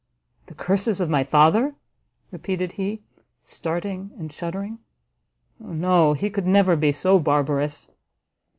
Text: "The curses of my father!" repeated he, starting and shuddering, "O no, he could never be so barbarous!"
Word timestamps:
"The 0.47 0.55
curses 0.55 0.99
of 0.99 1.11
my 1.11 1.23
father!" 1.23 1.75
repeated 2.31 2.71
he, 2.71 3.03
starting 3.43 4.09
and 4.17 4.31
shuddering, 4.33 4.79
"O 5.63 5.73
no, 5.73 6.13
he 6.13 6.31
could 6.31 6.47
never 6.47 6.75
be 6.75 6.91
so 6.91 7.19
barbarous!" 7.19 7.87